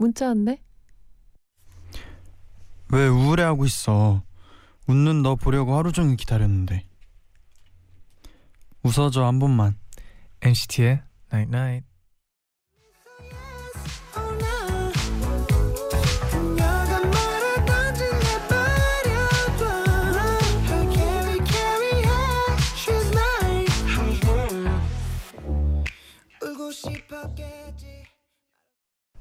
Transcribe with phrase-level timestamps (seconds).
[0.00, 0.58] 문자 왔네.
[2.90, 4.22] 왜 우울해하고 있어?
[4.86, 6.86] 웃는 너 보려고 하루 종일 기다렸는데.
[8.82, 9.78] 웃어줘 한 번만.
[10.40, 11.89] NCT의 Night Night.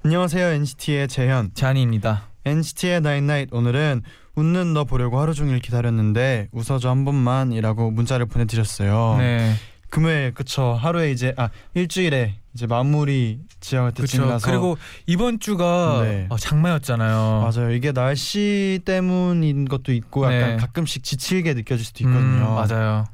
[0.10, 1.52] 안녕하세요 NCT의 재현.
[1.54, 2.30] 쟈니입니다.
[2.44, 4.02] NCT의 night night 오늘은
[4.34, 9.18] 웃는 너 보려고 하루 종일 기다렸는데 웃어줘 한 번만이라고 문자를 보내드렸어요.
[9.20, 9.54] 네.
[9.92, 14.34] 금요일 그쵸 하루에 이제 아 일주일에 이제 마무리 지어갈 때쯤 그렇죠.
[14.34, 16.26] 라서 그리고 이번 주가 네.
[16.30, 17.48] 어, 장마였잖아요.
[17.48, 20.58] 맞아요 이게 날씨 때문인 것도 있고 약간 네.
[20.58, 22.48] 가끔씩 지칠게 느껴질 수도 있거든요.
[22.50, 23.06] 음, 맞아요.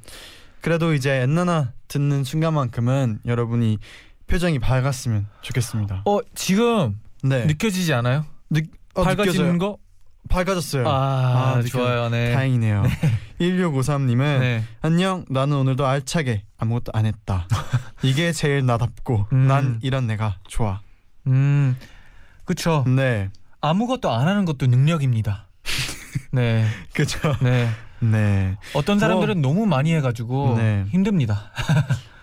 [0.61, 3.79] 그래도 이제 엔나나 듣는 순간만큼은 여러분이
[4.27, 6.03] 표정이 밝았으면 좋겠습니다.
[6.05, 7.45] 어 지금 네.
[7.45, 8.25] 느껴지지 않아요?
[8.95, 9.57] 어, 밝아지는 느껴져요.
[9.59, 9.77] 거?
[10.29, 10.87] 밝아졌어요.
[10.87, 12.09] 아, 아, 좋아요.
[12.09, 12.33] 네.
[12.33, 12.83] 다행이네요.
[13.39, 14.63] 1653님은 네.
[14.81, 17.47] 안녕 나는 오늘도 알차게 아무것도 안 했다.
[18.01, 19.47] 이게 제일 나답고 음.
[19.47, 20.81] 난 이런 내가 좋아.
[21.27, 21.77] 음.
[22.45, 22.83] 그쵸.
[22.87, 23.29] 네.
[23.61, 25.47] 아무것도 안 하는 것도 능력입니다.
[26.31, 26.65] 네.
[26.93, 27.19] 그죠.
[27.41, 27.69] 네.
[27.99, 28.57] 네.
[28.73, 30.85] 어떤 사람들은 너무 많이 해 가지고 네.
[30.89, 31.51] 힘듭니다.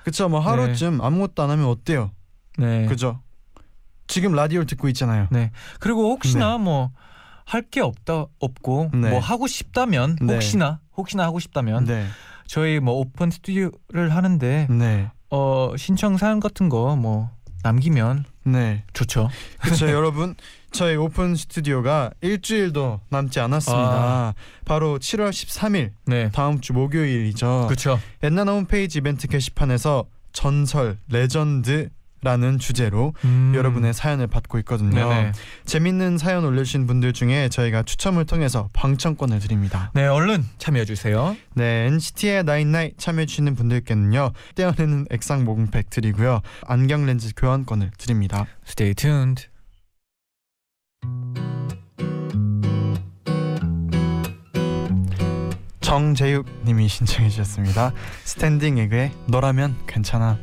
[0.04, 0.28] 그쵸.
[0.28, 2.10] 뭐 하루쯤 아무것도 안 하면 어때요?
[2.58, 2.86] 네.
[2.86, 3.20] 그죠.
[4.06, 5.28] 지금 라디오를 듣고 있잖아요.
[5.30, 5.50] 네.
[5.80, 9.10] 그리고 혹시나 뭐할 게 없다 없고 네.
[9.10, 10.34] 뭐 하고 싶다면 네.
[10.34, 12.06] 혹시나 혹시나 하고 싶다면 네.
[12.46, 15.10] 저희 뭐 오픈 스튜디오를 하는데 네.
[15.30, 17.30] 어 신청 사연 같은 거 뭐
[17.62, 18.84] 남기면 네.
[18.92, 19.30] 좋죠.
[19.60, 20.34] 그렇죠 여러분
[20.72, 24.34] 저희 오픈 스튜디오가 일주일도 남지 않았습니다 아.
[24.64, 26.30] 바로 7월 13일 네.
[26.32, 28.00] 다음 주 목요일이죠 그렇죠.
[28.22, 31.90] 엔나나 홈페이지 이벤트 게시판에서 전설 레전드
[32.24, 33.52] 라는 주제로 음.
[33.54, 35.32] 여러분의 사연을 받고 있거든요 네네.
[35.64, 41.36] 재밌는 사연 올려주신 분들 중에 저희가 추첨을 통해서 방청권을 드립니다 네, 얼른 참여해 주세요.
[41.54, 49.48] 네 NCT의 나인나잇 참여해주시는 분들께는요 떼어내는 액상 모공팩 드리고요 안경 렌즈 교환권을 드립니다 Stay tuned.
[55.92, 57.92] 정재욱 님이 신청해 주셨습니다.
[58.24, 60.38] 스탠딩 에그의 너라면 괜찮아.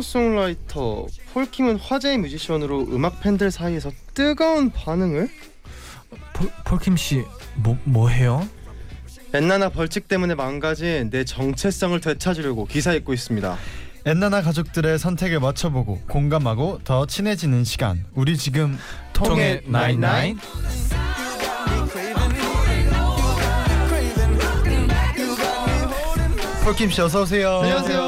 [0.00, 5.28] 싱어송라이터 폴킴은 화제의 뮤지션으로 음악 팬들 사이에서 뜨거운 반응을
[6.32, 7.24] 폴, 폴킴 씨,
[7.54, 8.46] 뭐, 뭐 해요?
[9.32, 13.56] 엔나나 벌칙 때문에 망가진 내 정체성을 되찾으려고 기사 읽고 있습니다.
[14.04, 18.04] 엔나나 가족들의 선택을 맞춰보고 공감하고 더 친해지는 시간.
[18.14, 18.78] 우리 지금
[19.12, 20.38] 통해 나인나인.
[26.64, 27.60] 폴킴 씨 어서 오세요.
[27.60, 28.05] 안녕하세요.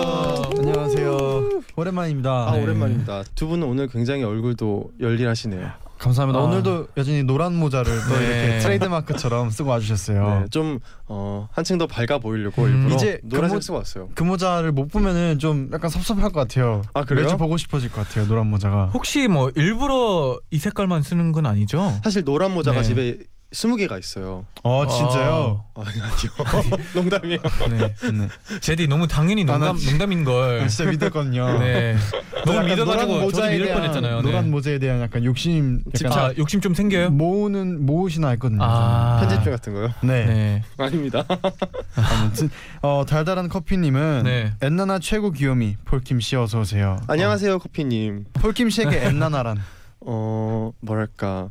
[1.76, 2.48] 오랜만입니다.
[2.48, 2.62] 아 네.
[2.62, 3.24] 오랜만입니다.
[3.34, 5.70] 두 분은 오늘 굉장히 얼굴도 열일하시네요.
[5.98, 6.38] 감사합니다.
[6.38, 6.42] 아.
[6.44, 8.24] 오늘도 여전히 노란 모자를 또 네.
[8.24, 10.40] 이렇게 트레이드마크처럼 쓰고 와주셨어요.
[10.42, 14.08] 네, 좀 어, 한층 더 밝아 보이려고 음, 일부러 이제 노란색 그 모- 쓰고 왔어요.
[14.14, 16.82] 그 모자를 못 보면은 좀 약간 섭섭할 것 같아요.
[16.94, 17.24] 아, 그래요?
[17.24, 18.28] 매주 보고 싶어질 것 같아요.
[18.28, 18.90] 노란 모자가.
[18.94, 21.92] 혹시 뭐 일부러 이 색깔만 쓰는 건 아니죠?
[22.04, 22.84] 사실 노란 모자가 네.
[22.84, 23.18] 집에
[23.50, 24.44] 스무 개가 있어요.
[24.62, 25.64] 어 진짜요?
[25.74, 26.78] 아, 아니요.
[26.94, 27.38] 농담이에요.
[27.70, 28.10] 네.
[28.12, 28.58] 네.
[28.60, 30.60] 제디 너무 당연히 농담 농담인 걸.
[30.60, 31.56] 아, 진짜 믿었거든요.
[31.58, 31.96] 네.
[32.44, 34.20] 너무 믿어가지고 노란 저도 믿을 뻔했잖아요.
[34.20, 34.50] 노란 네.
[34.50, 37.08] 모자에 대한 약간 욕심 약간 아 욕심 좀 생겨요?
[37.10, 38.62] 모으는 모으시나 했거든요.
[38.62, 39.18] 아.
[39.20, 39.88] 편집증 같은 거요?
[40.02, 40.26] 네.
[40.26, 40.62] 네.
[40.76, 41.24] 아닙니다.
[41.96, 42.50] 아무튼
[42.82, 44.52] 어 달달한 커피님은 네.
[44.60, 46.98] 엔나나 최고 귀요미 폴킴 씨 어서 오세요.
[47.06, 48.26] 안녕하세요 커피님.
[48.34, 49.58] 폴킴 씨에게 엔나나란
[50.00, 51.48] 어 뭐랄까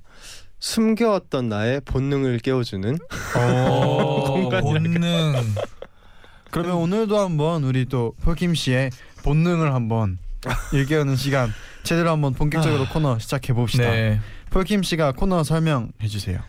[0.59, 2.97] 숨겨왔던 나의 본능을 깨워주는
[3.35, 5.33] 어, 본능.
[6.51, 8.89] 그러면 오늘도 한번 우리 또 폴킴 씨의
[9.23, 10.17] 본능을 한번
[10.73, 11.51] 일깨우는 시간
[11.83, 13.89] 제대로 한번 본격적으로 코너 시작해 봅시다.
[13.89, 14.19] 네.
[14.49, 16.39] 폴킴 씨가 코너 설명해 주세요.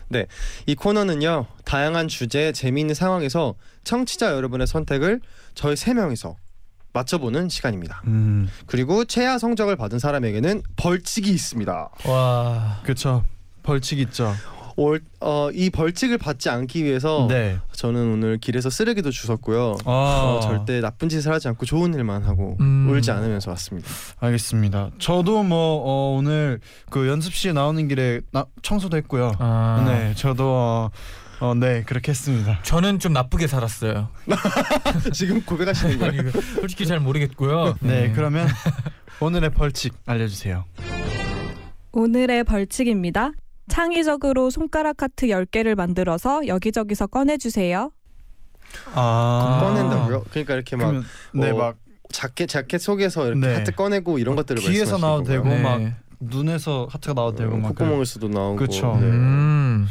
[0.65, 5.21] 이 코너는요 다양한 주제 재미있는 상황에서 청취자 여러분의 선택을
[5.53, 6.35] 저희 세 명이서
[6.93, 8.01] 맞춰보는 시간입니다.
[8.07, 11.89] 음, 그리고 최하 성적을 받은 사람에게는 벌칙이 있습니다.
[12.05, 12.79] 와.
[12.83, 13.23] 그렇죠.
[13.69, 14.33] 벌칙 있죠.
[14.77, 17.59] 올, 어, 이 벌칙을 받지 않기 위해서 네.
[17.73, 19.77] 저는 오늘 길에서 쓰레기도 주웠고요.
[19.85, 22.89] 아, 어, 절대 나쁜 짓을 하지 않고 좋은 일만 하고 음.
[22.89, 23.87] 울지 않으면서 왔습니다.
[24.19, 24.89] 알겠습니다.
[24.97, 29.33] 저도 뭐 어, 오늘 그 연습실 나오는 길에 나, 청소도 했고요.
[29.37, 29.83] 아.
[29.85, 30.91] 네, 저도 어,
[31.41, 32.59] 어, 네 그렇게 했습니다.
[32.63, 34.09] 저는 좀 나쁘게 살았어요.
[35.13, 36.21] 지금 고백하시는 거예요?
[36.21, 37.75] 아니, 솔직히 잘 모르겠고요.
[37.81, 38.47] 네, 그러면
[39.19, 40.65] 오늘의 벌칙 알려주세요.
[41.91, 43.33] 오늘의 벌칙입니다.
[43.69, 47.91] 창의적으로 손가락 하트 10개를 만들어서 여기저기서 꺼내주세요.
[48.93, 50.25] 아, 꺼낸다고요?
[50.29, 51.77] 그러니까 이렇게 막 그러면 네, 어, 막
[52.11, 53.53] 자켓 자켓 속에서 이렇게 네.
[53.55, 55.23] 하트 꺼내고 이런 것들을 귀에서 나와도?
[55.23, 55.61] 되고 네.
[55.61, 55.81] 막
[56.19, 58.97] 눈에서 하트가 나와도 되고 어, 막 콧구멍에서도 나오고 그쵸.
[58.99, 59.05] 네.
[59.07, 59.87] 음.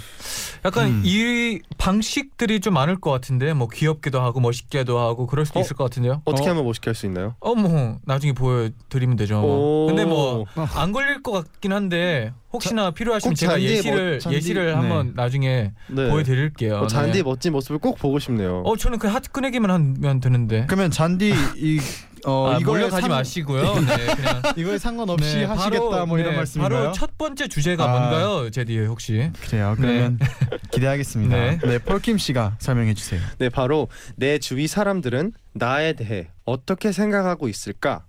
[0.65, 1.03] 약간 음.
[1.05, 5.63] 이 방식들이 좀 많을 것 같은데 뭐 귀엽기도 하고 멋있게도 하고 그럴 수도 어?
[5.63, 6.21] 있을 것 같은데요.
[6.25, 6.51] 어떻게 어?
[6.51, 7.37] 하면 멋있게 할 수 있나요?
[7.41, 9.41] 어 뭐 나중에 보여드리면 되죠.
[9.41, 9.87] 오.
[9.87, 10.45] 근데 뭐
[10.75, 14.73] 안 걸릴 것 같긴 한데 혹시나 필요하시면 꼭 제가 잔디에 예시를 뭐- 잔디- 예시를 네.
[14.73, 16.11] 한번 나중에 네.
[16.11, 16.77] 보여드릴게요.
[16.79, 17.23] 어, 잔디의 네.
[17.23, 18.63] 멋진 모습을 꼭 보고 싶네요.
[18.65, 20.65] 어 저는 그 하트 꺼내기만 하면 되는데.
[20.67, 21.79] 그러면 잔디 이
[22.27, 23.63] 어, 아, 이거에 몰려가지 상- 마시고요.
[23.87, 26.79] 네, 그냥 이거에 상관없이 네, 하시겠다 바로, 뭐 이런 네, 말씀인가요?
[26.81, 27.89] 바로 첫 번째 주제가 아.
[27.89, 29.31] 뭔가요, 제디 혹시?
[29.43, 29.75] 그래요.
[29.77, 30.19] 그러면
[30.73, 31.37] 기대하겠습니다.
[31.37, 31.59] 네.
[31.63, 33.21] 네, 폴킴 씨가 설명해 주세요.
[33.39, 38.05] 네, 바로 내 주위 사람들은 나에 대해 어떻게 생각하고 있을까?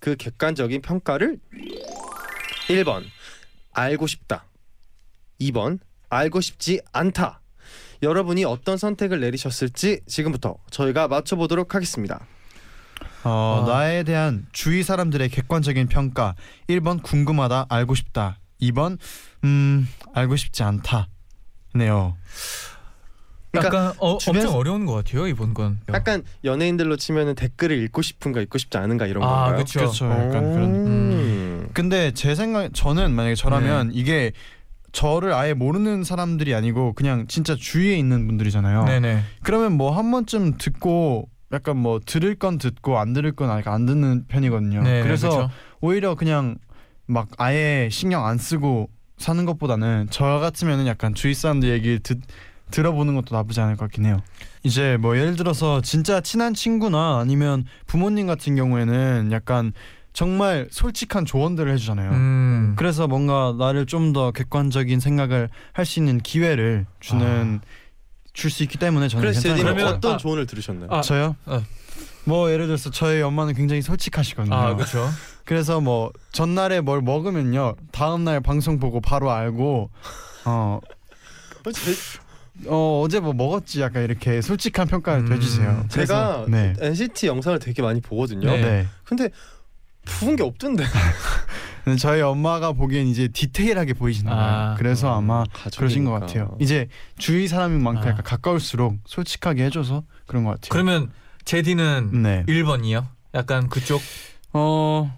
[0.00, 1.38] 그 객관적인 평가를
[2.68, 3.04] 1번
[3.76, 4.46] 알고 싶다.
[5.40, 5.78] 2번
[6.08, 7.40] 알고 싶지 않다.
[8.02, 12.26] 여러분이 어떤 선택을 내리셨을지 지금부터 저희가 맞춰보도록 하겠습니다.
[13.24, 13.68] 어, 아.
[13.70, 16.34] 나에 대한 주위 사람들의 객관적인 평가
[16.68, 18.98] 1번 궁금하다 알고 싶다 2번
[19.44, 21.08] 음 알고 싶지 않다
[21.74, 22.16] 네요
[23.50, 25.80] 그러니까 약간 어, 주변- 엄청 어려운 것 같아요 이번 건.
[25.92, 29.54] 약간 연예인들로 치면은 댓글을 읽고 싶은가 읽고 싶지 않은가 이런 아, 건가요?
[29.56, 31.15] 그렇죠 약간 그런 음.
[31.76, 34.32] 근데 제 생각 저는 만약에 저라면 이게
[34.92, 39.20] 저를 아예 모르는 사람들이 아니고 그냥 진짜 주위에 있는 분들이잖아요 네네.
[39.42, 43.84] 그러면 뭐 한 번쯤 듣고 약간 뭐 들을 건 듣고 안 들을 건 아예 안
[43.84, 45.50] 듣는 편이거든요 네, 그래서 그쵸.
[45.82, 46.56] 오히려 그냥
[47.04, 48.88] 막 아예 신경 안 쓰고
[49.18, 52.20] 사는 것보다는 저 같으면은 약간 주위 사람들 얘기 듣
[52.70, 54.20] 들어보는 것도 나쁘지 않을 것 같긴 해요.
[54.64, 59.72] 이제 뭐 예를 들어서 진짜 친한 친구나 아니면 부모님 같은 경우에는 약간
[60.16, 62.10] 정말 솔직한 조언들을 해주잖아요.
[62.10, 62.74] 음.
[62.78, 67.60] 그래서 뭔가 나를 좀 더 객관적인 생각을 할 수 있는 기회를 주는
[68.32, 69.86] 줄수 있기 때문에 저는 그래서 괜찮아요.
[69.88, 70.16] 어떤 아.
[70.16, 70.88] 조언을 들으셨나요?
[70.90, 71.36] 아, 저요?
[71.44, 71.62] 어.
[72.24, 74.54] 뭐 예를 들어서 저희 엄마는 굉장히 솔직하시거든요.
[74.54, 75.06] 아 그렇죠.
[75.44, 79.90] 그래서 뭐 전날에 뭘 먹으면요 다음 날 방송 보고 바로 알고
[80.46, 80.80] 어,
[81.66, 81.92] 어, 제,
[82.68, 85.84] 어 어제 뭐 먹었지 약간 이렇게 솔직한 평가를 음, 해주세요.
[85.90, 86.72] 제가 그래서, 네.
[86.80, 88.48] NCT 영상을 되게 많이 보거든요.
[88.50, 88.60] 네.
[88.62, 88.86] 네.
[89.04, 89.28] 근데
[90.06, 90.84] 부은 게 없던데.
[92.00, 94.70] 저희 엄마가 보기엔 이제 디테일하게 보이시나 봐요.
[94.72, 94.74] 아.
[94.76, 95.76] 그래서 아마 가족이니까.
[95.78, 96.56] 그러신 것 같아요.
[96.60, 98.10] 이제 주위 사람인 만큼 아.
[98.10, 100.68] 약간 가까울수록 솔직하게 해줘서 그런 것 같아요.
[100.70, 101.12] 그러면
[101.44, 102.44] 제디는 네.
[102.48, 103.06] 1번이요?
[103.34, 104.00] 약간 그쪽.
[104.52, 105.16] 어.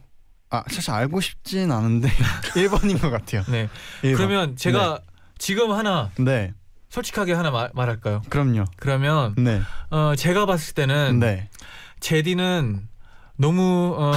[0.51, 2.09] 아 사실 알고 싶진 않은데
[2.57, 3.43] 1번인 것 같아요.
[3.49, 3.69] 네.
[4.03, 4.17] 1번.
[4.17, 5.01] 그러면 제가
[5.37, 6.53] 지금 하나 네,
[6.89, 8.23] 솔직하게 하나 말, 말할까요?
[8.31, 8.65] 그럼요.
[8.77, 11.49] 그러면 네, 어, 제가 봤을 때는 네.
[12.01, 12.89] 제디는
[13.39, 14.13] 너무 어,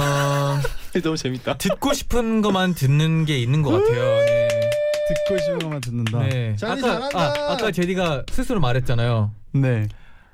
[1.02, 1.56] 너무 재밌다.
[1.56, 4.02] 듣고 싶은 것만 듣는 게 있는 것 같아요.
[4.26, 4.48] 네.
[5.08, 6.18] 듣고 싶은 것만 듣는다.
[6.24, 6.56] 네.
[6.62, 7.08] 아까.
[7.14, 9.30] 아, 아까 제디가 스스로 말했잖아요.
[9.52, 9.88] 네.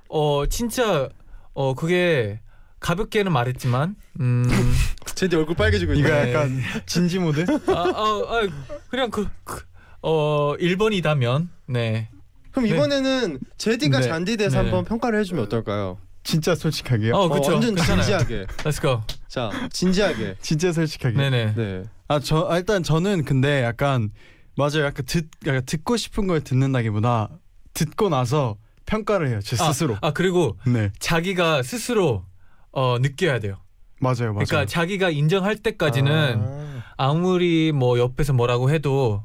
[0.09, 1.11] 어 진짜
[1.53, 2.41] 어 그게
[2.81, 4.45] 가볍게는 말했지만 음
[5.15, 6.25] 제디 얼굴 빨개지고 이거 있네.
[6.25, 6.33] 네.
[6.33, 7.45] 약간 진지 모드?
[7.67, 8.49] 아, 아, 아
[8.89, 9.65] 그냥 그, 그,
[10.01, 12.09] 어 1번이다면 네.
[12.53, 12.75] 그럼 네.
[12.75, 14.09] 이번에는 제디가 네.
[14.09, 14.63] 잔디에 대해서 네.
[14.63, 15.99] 한번 평가를 해 주면 어떨까요?
[16.29, 17.15] 진짜 솔직하게요?
[17.15, 17.53] 어 그렇죠.
[17.53, 18.03] 완전 괜찮아요.
[18.03, 18.47] 진지하게.
[18.59, 19.01] Let's go.
[19.29, 20.37] 자, 진지하게.
[20.43, 21.17] 진짜 솔직하게.
[21.17, 21.55] 네네.
[21.55, 21.83] 네.
[22.09, 24.11] 아, 저 아, 일단 저는 근데 약간
[24.55, 24.85] 맞아요.
[24.85, 27.31] 약간 듣 약간 듣고 싶은 걸 듣는다기보다
[27.73, 29.41] 듣고 나서 평가를 해요.
[29.43, 29.97] 제 아, 스스로.
[30.03, 30.91] 아 그리고 네.
[30.99, 32.25] 자기가 스스로
[32.73, 33.57] 어 느껴야 돼요.
[33.99, 34.35] 맞아요.
[34.35, 34.45] 맞아요.
[34.45, 36.85] 그러니까 자기가 인정할 때까지는 아.
[36.99, 39.25] 아무리 뭐 옆에서 뭐라고 해도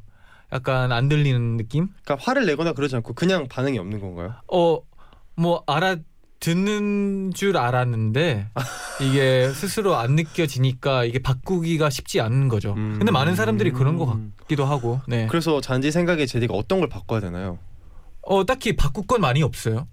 [0.53, 1.89] 약간 안 들리는 느낌?
[2.05, 4.36] 그러니까 화를 내거나 그러지 않고 그냥 반응이 없는 건가요?
[4.48, 4.79] 어
[5.36, 5.95] 뭐 알아
[6.43, 8.47] 듣는 줄 알았는데
[9.00, 12.73] 이게 스스로 안 느껴지니까 이게 바꾸기가 쉽지 않은 거죠.
[12.73, 12.95] 음.
[12.97, 14.05] 근데 많은 사람들이 그런 것
[14.39, 15.00] 같기도 하고.
[15.07, 15.25] 네.
[15.27, 17.59] 그래서 잔디 생각에 제디가 어떤 걸 바꿔야 되나요?
[18.23, 19.88] 어 딱히 바꿀 건 많이 없어요.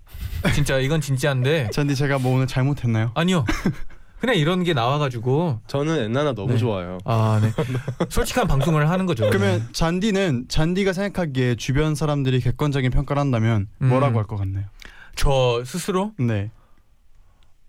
[0.53, 3.13] 진짜 이건 진짜인데 잔디 제가 뭐 오늘 잘못했나요?
[3.15, 3.45] 아니요.
[4.19, 6.59] 그냥 이런 게 나와가지고 저는 엔나나 너무 네.
[6.59, 6.99] 좋아요.
[7.05, 7.53] 아 네.
[8.09, 9.29] 솔직한 방송을 하는 거죠.
[9.31, 13.89] 그러면 잔디는 잔디가 생각하기에 주변 사람들이 객관적인 평가를 한다면 음.
[13.89, 14.65] 뭐라고 할 것 같나요?
[15.17, 16.51] 저 스스로 네.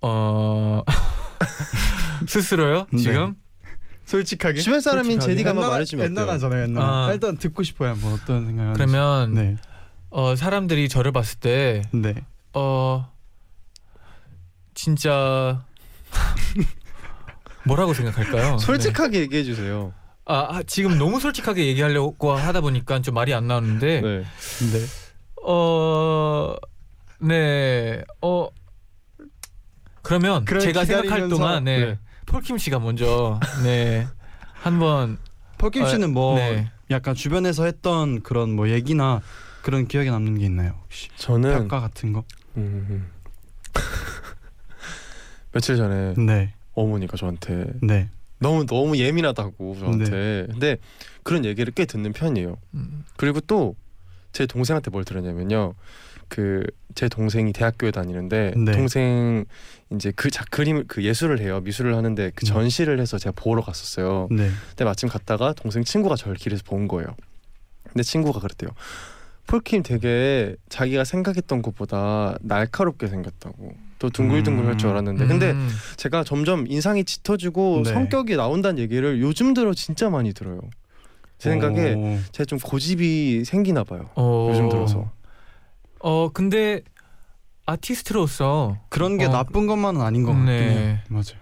[0.01, 0.83] 어
[2.27, 2.97] 스스로요 네.
[2.99, 3.35] 지금
[4.05, 4.59] 솔직하게.
[4.61, 5.19] 주변 사람인.
[5.19, 6.21] 제디가 한번 옛날- 말해주면 어때요?
[6.21, 6.63] 옛날 하잖아요.
[6.63, 6.83] 옛날.
[6.83, 7.09] 아.
[7.13, 7.89] 일단 듣고 싶어요.
[7.91, 9.55] 한번 어떤 생각을 그러면 네.
[10.09, 12.15] 어 사람들이 저를 봤을 때 네.
[12.53, 13.09] 어
[14.73, 15.63] 진짜
[17.65, 18.57] 뭐라고 생각할까요?
[18.59, 19.93] 솔직하게 얘기해 주세요.
[20.25, 24.17] 아, 아, 지금 너무 솔직하게 얘기하려고 하다 보니까 좀 말이 안 나오는데 네.
[24.19, 24.85] 네.
[25.45, 26.55] 어
[27.21, 28.03] 네.
[28.21, 28.49] 어
[30.01, 31.85] 그러면 제가 생각할 동안 네.
[31.85, 31.99] 네.
[32.25, 34.07] 폴킴 씨가 먼저 네.
[34.53, 35.17] 한번
[35.57, 36.71] 펄킴 어, 씨는 뭐 네.
[36.89, 39.21] 약간 주변에서 했던 그런 뭐 얘기나
[39.61, 40.73] 그런 기억에 남는 게 있나요?
[40.83, 42.23] 혹시 저는 평가 같은 거?
[42.57, 43.07] 음,
[45.53, 46.53] 며칠 전에 네.
[46.73, 48.09] 어머니가 저한테 네.
[48.39, 50.47] 너무 너무 예민하다고 저한테.
[50.49, 50.77] 근데
[51.21, 52.57] 그런 얘기를 꽤 듣는 편이에요.
[52.73, 53.75] 음, 그리고 또
[54.31, 55.73] 제 동생한테 뭘 들었냐면요.
[56.31, 56.63] 그
[56.95, 58.71] 제 동생이 대학교에 다니는데 네.
[58.71, 59.45] 동생
[59.91, 61.61] 이제 그 자, 그림을 그 예술을 해요.
[61.61, 62.51] 미술을 하는데 그 네.
[62.51, 64.27] 전시를 해서 제가 보러 갔었어요.
[64.31, 64.49] 네.
[64.69, 67.07] 근데 마침 갔다가 동생 친구가 저를 길에서 본 거예요.
[67.83, 68.71] 근데 친구가 그랬대요.
[69.47, 73.73] 폴킴 되게 자기가 생각했던 것보다 날카롭게 생겼다고.
[73.99, 74.91] 또 둥글둥글 할줄 음.
[74.91, 77.93] 알았는데 근데 음, 제가 점점 인상이 짙어지고 네.
[77.93, 80.59] 성격이 나온다는 얘기를 요즘 들어 진짜 많이 들어요.
[81.37, 82.17] 제 생각에 오.
[82.31, 84.09] 제가 좀 고집이 생기나 봐요.
[84.15, 85.11] 어, 요즘 들어서.
[86.03, 86.81] 어 근데
[87.65, 90.69] 아티스트로서 그런 게 어, 나쁜 것만은 아닌 것 같긴 네.
[90.69, 90.97] 해요.
[91.09, 91.39] 맞아요.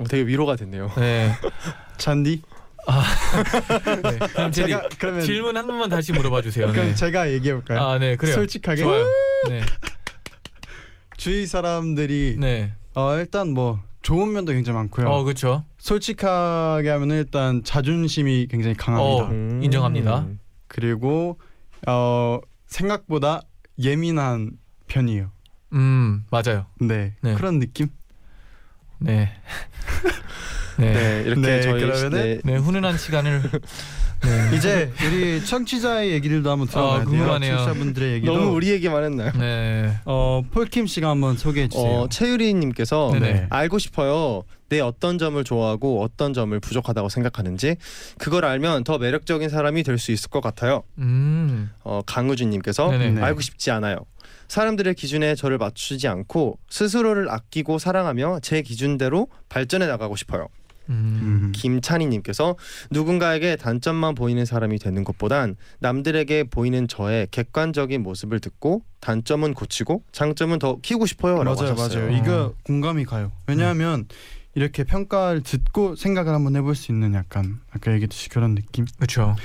[0.00, 0.90] 어, 되게 위로가 됐네요.
[0.96, 1.32] 네.
[1.96, 2.42] 잔디?
[4.02, 4.18] 네.
[4.34, 6.70] 그럼 제가 그러면 질문 한 번만 다시 물어봐 주세요.
[6.70, 6.94] 그럼 네.
[6.94, 7.80] 제가 얘기해 볼까요?
[7.80, 8.34] 아, 네, 그래요.
[8.34, 9.06] 솔직하게 좋아요.
[9.48, 9.62] 네.
[11.16, 12.72] 주위 사람들이 네.
[12.94, 15.08] 어 일단 뭐 좋은 면도 굉장히 많고요.
[15.08, 15.64] 어, 그렇죠.
[15.78, 19.24] 솔직하게 하면 일단 자존심이 굉장히 강합니다.
[19.24, 19.62] 어.
[19.62, 20.26] 인정합니다.
[20.68, 21.38] 그리고
[21.86, 23.42] 어 생각보다
[23.78, 24.52] 예민한
[24.86, 25.30] 편이에요.
[25.72, 26.66] 음, 맞아요.
[26.80, 27.34] 네, 네.
[27.34, 27.88] 그런 느낌.
[28.98, 29.14] 네.
[29.16, 29.32] 네.
[30.78, 30.92] 네.
[30.92, 33.42] 네 이렇게 네, 저희 그러면은 네, 훈훈한 시간을
[34.22, 34.56] 네.
[34.56, 37.08] 이제 우리 청취자의 얘기들도 한번 들어봐야 돼요.
[37.08, 37.56] 궁금하네요.
[37.58, 38.34] 청취자분들의 얘기도.
[38.36, 39.32] 너무 우리 얘기만 했나요?
[39.38, 39.94] 네.
[40.04, 41.84] 어 폴킴 씨가 한번 소개해 주세요.
[42.02, 43.46] 어, 최유리님께서 네네.
[43.50, 44.44] 알고 싶어요.
[44.70, 47.76] 내 어떤 점을 좋아하고 어떤 점을 부족하다고 생각하는지
[48.18, 50.82] 그걸 알면 더 매력적인 사람이 될 수 있을 것 같아요.
[50.98, 51.70] 음.
[51.84, 52.90] 어, 강우준님께서.
[52.90, 53.20] 네.
[53.20, 53.98] 알고 싶지 않아요.
[54.48, 60.48] 사람들의 기준에 저를 맞추지 않고 스스로를 아끼고 사랑하며 제 기준대로 발전해 나가고 싶어요.
[60.90, 60.94] 음.
[61.22, 61.52] 음.
[61.54, 62.56] 김찬희님께서
[62.90, 70.58] 누군가에게 단점만 보이는 사람이 되는 것보단 남들에게 보이는 저의 객관적인 모습을 듣고 단점은 고치고 장점은
[70.58, 72.06] 더 키우고 싶어요라고 맞아요, 하셨어요.
[72.06, 72.16] 맞아요.
[72.16, 73.32] 이거 공감이 가요.
[73.46, 74.06] 왜냐하면
[74.54, 78.84] 이렇게 평가를 듣고 생각을 한번 해볼 수 있는 약간 아까 얘기했듯이 그런 느낌.
[78.96, 79.36] 그렇죠.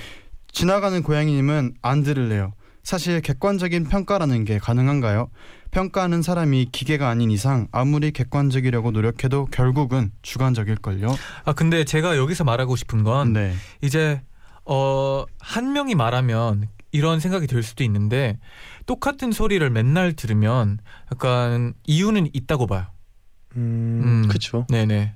[0.51, 2.53] 지나가는 고양이님은 안 들을래요.
[2.83, 5.29] 사실 객관적인 평가라는 게 가능한가요?
[5.71, 11.15] 평가하는 사람이 기계가 아닌 이상 아무리 객관적이려고 노력해도 결국은 주관적일걸요.
[11.45, 14.21] 아, 근데 제가 여기서 말하고 싶은 건 네, 이제
[14.65, 18.39] 어, 한 명이 말하면 이런 생각이 들 수도 있는데
[18.85, 20.79] 똑같은 소리를 맨날 들으면
[21.11, 22.87] 약간 이유는 있다고 봐요.
[23.55, 24.27] 음, 음.
[24.27, 24.65] 그렇죠.
[24.69, 25.13] 네네.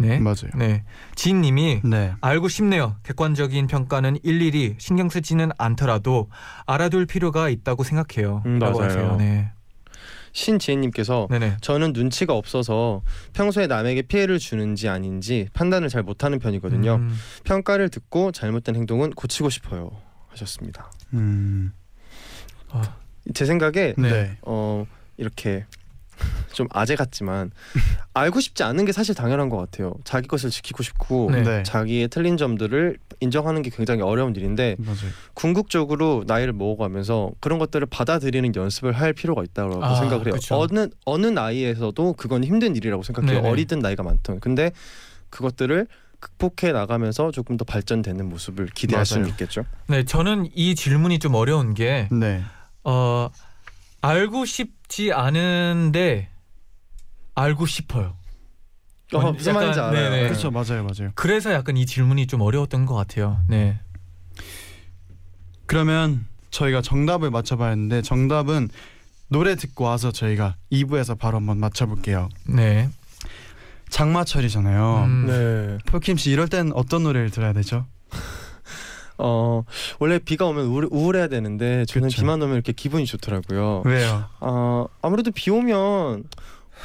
[0.00, 0.18] 네.
[0.18, 0.50] 맞아요.
[0.56, 0.84] 네.
[1.14, 2.96] 지인님이 네, 알고 싶네요.
[3.02, 6.28] 객관적인 평가는 일일이 신경 쓰지는 않더라도
[6.66, 8.42] 알아둘 필요가 있다고 생각해요.
[8.46, 8.90] 음, 라고 맞아요.
[8.90, 9.16] 하세요.
[9.16, 9.52] 네.
[10.32, 11.56] 신지혜님께서 네네.
[11.60, 13.02] 저는 눈치가 없어서
[13.32, 16.94] 평소에 남에게 피해를 주는지 아닌지 판단을 잘 못하는 편이거든요.
[16.96, 19.90] 음, 평가를 듣고 잘못된 행동은 고치고 싶어요
[20.28, 20.92] 하셨습니다.
[21.14, 21.72] 음,
[22.70, 22.94] 아,
[23.34, 24.10] 제 생각에 네.
[24.10, 25.66] 네, 어 이렇게
[26.52, 27.50] 좀 아재 같지만
[28.14, 29.94] 알고 싶지 않은 게 사실 당연한 것 같아요.
[30.04, 31.42] 자기 것을 지키고 싶고 네.
[31.42, 35.10] 네, 자기의 틀린 점들을 인정하는 게 굉장히 어려운 일인데 맞아요.
[35.34, 40.34] 궁극적으로 나이를 먹어가면서 그런 것들을 받아들이는 연습을 할 필요가 있다고 아, 생각을 해요.
[40.34, 40.56] 그쵸.
[40.56, 43.40] 어느 어느 나이에서도 그건 힘든 일이라고 생각해요.
[43.40, 43.48] 네네.
[43.48, 44.40] 어리든 나이가 많든.
[44.40, 44.72] 근데
[45.30, 45.86] 그것들을
[46.18, 49.20] 극복해 나가면서 조금 더 발전되는 모습을 기대할 수.
[49.20, 49.64] 있겠죠.
[49.86, 52.42] 네, 저는 이 질문이 좀 어려운 게 네,
[52.84, 53.30] 어,
[54.02, 56.28] 알고 싶 지 않은데
[57.36, 58.16] 알고 싶어요.
[59.14, 59.92] 어, 무슨 말인지 알아요.
[60.10, 60.28] 네네.
[60.28, 61.12] 그렇죠, 맞아요, 맞아요.
[61.14, 63.40] 그래서 약간 이 질문이 좀 어려웠던 것 같아요.
[63.48, 63.80] 네.
[65.66, 68.68] 그러면 저희가 정답을 맞춰봐야 하는데 정답은
[69.28, 72.28] 노래 듣고 와서 저희가 2부에서 바로 한번 맞춰볼게요.
[72.48, 72.88] 네.
[73.90, 75.04] 장마철이잖아요.
[75.04, 75.78] 음, 네.
[75.86, 77.86] 폴킴 씨 이럴 땐 어떤 노래를 들어야 되죠?
[79.20, 79.64] 어
[79.98, 82.20] 원래 비가 오면 우울, 우울해야 되는데 저는 그쵸.
[82.22, 83.82] 비만 오면 이렇게 기분이 좋더라고요.
[83.84, 84.24] 왜요?
[84.40, 86.24] 어 아무래도 비 오면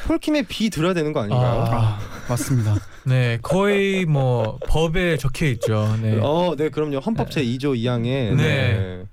[0.07, 1.61] 폴킴의 비 들어야 되는 거 아닌가요?
[1.61, 1.75] 아.
[1.75, 1.99] 아
[2.29, 2.75] 맞습니다.
[3.05, 5.95] 네, 거의 뭐 법에 적혀 있죠.
[6.01, 6.19] 네.
[6.21, 6.97] 어, 네, 그럼요.
[6.97, 9.05] 헌법 제 2조 2항에 네.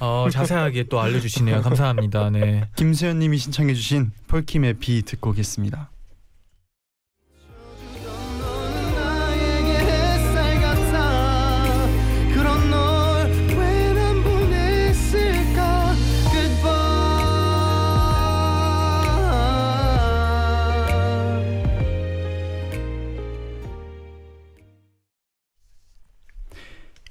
[0.00, 1.60] 어, 자세하게 또 알려주시네요.
[1.62, 2.30] 감사합니다.
[2.30, 2.68] 네.
[2.76, 5.91] 김수현님이 신청해주신 폴킴의 비 듣고 오겠습니다.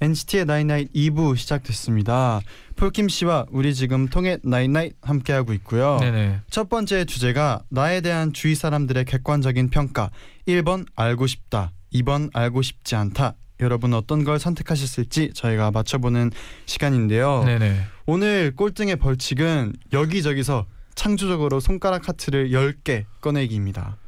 [0.02, 2.40] NCT의 나잇나잇 2부 시작됐습니다.
[2.74, 5.98] 폴킴 씨와 우리 지금 통했나잇나잇 함께 하고 있고요.
[6.00, 6.40] 네네.
[6.50, 10.10] 첫 번째 주제가 나에 대한 주위 사람들의 객관적인 평가.
[10.48, 11.70] 1번 알고 싶다.
[11.94, 13.34] 2번 알고 싶지 않다.
[13.60, 16.32] 여러분 어떤 걸 선택하셨을지 저희가 맞춰보는
[16.66, 17.44] 시간인데요.
[17.44, 17.82] 네네.
[18.06, 20.66] 오늘 꼴등의 벌칙은 여기저기서
[20.96, 23.98] 창조적으로 손가락 하트를 10개 꺼내기입니다.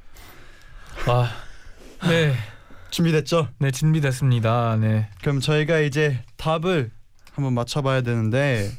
[1.07, 1.31] 아,
[2.09, 2.35] 네.
[2.95, 3.49] 준비됐죠?
[3.59, 4.77] 네, 준비됐습니다.
[4.77, 5.09] 네.
[5.21, 6.93] 그럼 저희가 이제 답을
[7.33, 8.71] 한번 맞춰봐야 되는데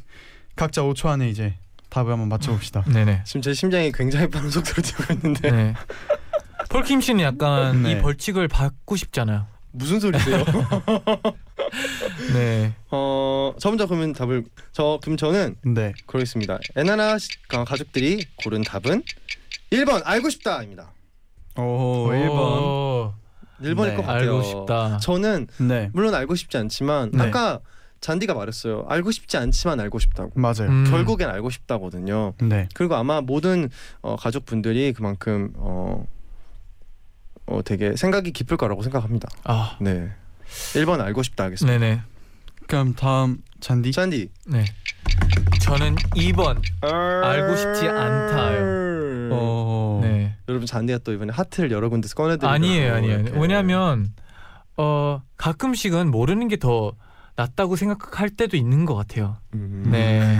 [0.56, 1.56] 각자 5초 안에 이제
[1.90, 2.84] 답을 한번 맞춰봅시다.
[2.84, 3.24] 네네.
[3.26, 5.74] 지금 제 심장이 굉장히 빠른 속도로 뛰고 있는데 네.
[6.70, 7.92] 폴킴 씨는 약간 네.
[7.92, 9.48] 이 벌칙을 받고 싶잖아요.
[9.74, 10.46] 무슨 소리세요?
[12.34, 12.74] 네.
[12.92, 15.92] 어, 저 먼저 그러면 답을 저 그럼 저는 네.
[16.06, 16.60] 그러겠습니다.
[16.78, 19.04] 에나나 시- 어, 가족들이 고른 답은
[19.72, 20.94] 1번 알고 싶다입니다.
[21.58, 23.25] 오, 1번.
[23.62, 23.96] 오, 1번일 네.
[23.96, 24.36] 것 같아요.
[24.36, 24.98] 알고 싶다.
[24.98, 25.90] 저는 네.
[25.94, 27.24] 물론 알고 싶지 않지만 네.
[27.24, 27.60] 아까
[28.02, 28.86] 잔디가 말했어요.
[28.88, 30.32] 알고 싶지 않지만 알고 싶다고.
[30.36, 30.70] 맞아요.
[30.70, 30.86] 음.
[30.90, 32.34] 결국엔 알고 싶다거든요.
[32.42, 32.70] 네.
[32.74, 33.70] 그리고 아마 모든
[34.02, 36.06] 어, 가족분들이 그만큼 어,
[37.48, 39.30] 어 되게 생각이 깊을 거라고 생각합니다.
[39.44, 40.12] 아, 네.
[40.74, 41.80] 1번 알고 싶다 하겠습니다.
[41.80, 42.02] 네네.
[42.68, 43.92] 그럼 다음 잔디.
[43.92, 44.30] 잔디.
[44.46, 44.66] 네.
[45.62, 46.62] 저는 2번.
[46.82, 49.30] 알고 싶지 않다요.
[49.32, 49.85] 어.
[50.26, 50.38] 네.
[50.50, 53.20] 여러분 잔디가 또 이번에 하트를 여러 군데서 꺼내드리고 아니에요, 아니에요.
[53.20, 53.40] 이렇게.
[53.40, 54.08] 왜냐하면
[54.78, 56.94] 어 가끔씩은 모르는 게 더
[57.38, 59.38] 낫다고 생각할 때도 있는 것 같아요.
[59.54, 59.90] 음.
[59.92, 60.40] 네.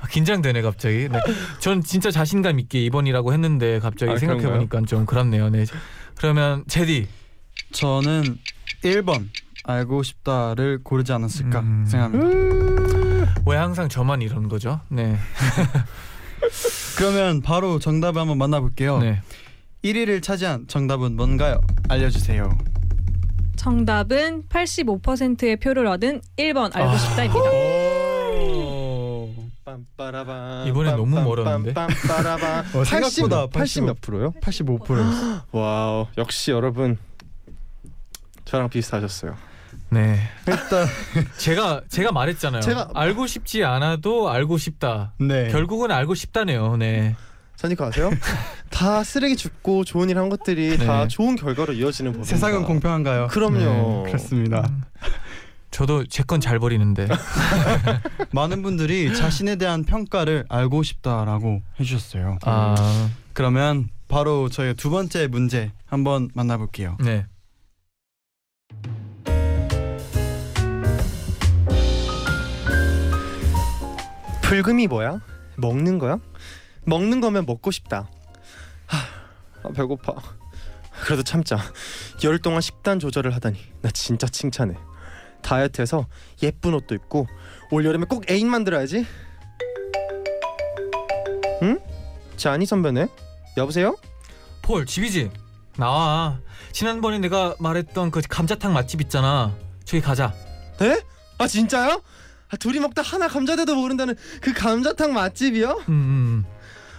[0.00, 1.08] 아, 긴장되네 갑자기.
[1.08, 1.18] 네.
[1.60, 5.48] 전 진짜 자신감 있게 2번이라고 했는데 갑자기 아, 생각해 보니까 좀 그렇네요.
[5.48, 5.64] 네.
[6.16, 7.08] 그러면 제디.
[7.72, 8.38] 저는
[8.82, 9.28] 1번
[9.64, 11.84] 알고 싶다를 고르지 않았을까 음.
[11.86, 13.34] 생각합니다.
[13.46, 14.80] 왜 항상 저만 이런 거죠?
[14.88, 15.16] 네.
[16.98, 18.98] 그러면 바로 정답을 한번 만나볼게요.
[18.98, 19.22] 네.
[19.84, 21.60] 1위를 차지한 정답은 뭔가요?
[21.88, 22.58] 알려주세요.
[23.54, 26.96] 정답은 85%의 표를 얻은 1번 알고 아.
[26.98, 27.50] 싶다입니다.
[30.66, 31.74] 이번엔 너무 멀었는데?
[32.74, 34.32] 어, 생각보다 80, 80몇 프로요?
[34.40, 35.44] 85%였어.
[35.52, 36.98] 와우 역시 여러분
[38.44, 39.36] 저랑 비슷하셨어요.
[39.90, 40.18] 네.
[40.46, 40.86] 일단
[41.38, 42.60] 제가 제가 말했잖아요.
[42.62, 45.14] 제가- 알고 싶지 않아도 알고 싶다.
[45.18, 45.48] 네.
[45.48, 46.76] 결국은 알고 싶다네요.
[46.76, 47.16] 네.
[47.56, 48.10] 산니까 아세요?
[48.70, 50.86] 다 쓰레기 줍고 좋은 일 한 것들이 네.
[50.86, 52.28] 다 좋은 결과로 이어지는 법입니다.
[52.36, 53.26] 세상은 공평한가요?
[53.28, 54.04] 그럼요.
[54.04, 54.60] 그렇습니다.
[54.68, 54.82] 음,
[55.70, 57.08] 저도 제 건 잘 버리는데.
[58.32, 62.38] 많은 분들이 자신에 대한 평가를 알고 싶다라고 해주셨어요.
[62.44, 66.96] 아, 그러면 바로 저희 두 번째 문제 한번 만나볼게요.
[67.00, 67.26] 네.
[74.48, 75.20] 불금이 뭐야?
[75.58, 76.16] 먹는 거야?
[76.86, 78.08] 먹는 거면 먹고 싶다.
[78.86, 78.98] 하,
[79.62, 80.14] 아, 배고파.
[81.04, 81.58] 그래도 참자.
[82.24, 84.74] 열흘 동안 식단 조절을 하다니 나 진짜 칭찬해.
[85.42, 86.06] 다이어트해서
[86.42, 87.26] 예쁜 옷도 입고
[87.70, 89.06] 올 여름에 꼭 애인 만들어야지.
[91.62, 91.78] 응?
[92.38, 93.08] 자니 선배네?
[93.58, 93.96] 여보세요?
[94.62, 95.30] 폴 집이지?
[95.76, 96.40] 나와.
[96.72, 99.54] 지난번에 내가 말했던 그 감자탕 맛집 있잖아.
[99.84, 100.32] 저기 가자.
[100.80, 101.02] 에?
[101.36, 102.00] 아 진짜요?
[102.50, 105.82] 아, 둘이 먹다 하나 감자대도 모른다는 그 감자탕 맛집이요?
[105.88, 106.44] 음, 음.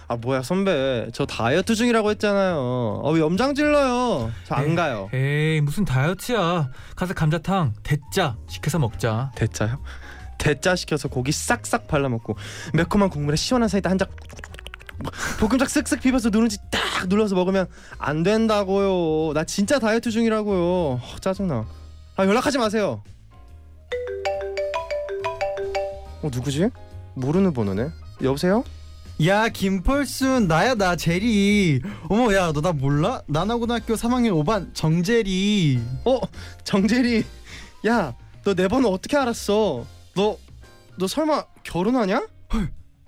[0.08, 3.02] 아 뭐야 선배 저 다이어트 중이라고 했잖아요.
[3.04, 4.32] 아 왜 염장 질러요?
[4.44, 4.74] 저 안.
[4.74, 5.08] 가요.
[5.14, 6.68] 에이 무슨 다이어트야.
[6.96, 9.30] 가서 감자탕 대짜 시켜서 먹자.
[9.36, 9.80] 대짜요?
[10.38, 12.36] 대짜 시켜서 고기 싹싹 발라먹고
[12.74, 14.08] 매콤한 국물에 시원한 사이다 한잔
[15.38, 17.66] 볶음밥 쓱쓱 비벼서 누룽지 딱 눌러서 먹으면
[17.98, 19.32] 안 된다고요.
[19.34, 20.58] 나 진짜 다이어트 중이라고요.
[20.60, 21.66] 어, 짜증나.
[22.16, 23.02] 아 연락하지 마세요.
[26.22, 26.68] 어 누구지?
[27.14, 27.90] 모르는 번호네.
[28.22, 28.64] 여보세요?
[29.26, 31.80] 야 김펄순 나야 나 제리.
[32.08, 33.22] 어머 야 너 나 몰라?
[33.26, 35.80] 나나고등학교 3학년 5반 정제리.
[36.04, 36.20] 어
[36.64, 37.24] 정재리.
[37.86, 39.84] 야 너 내 번호 어떻게 알았어?
[40.16, 40.36] 너
[40.98, 42.26] 너 설마 결혼하냐?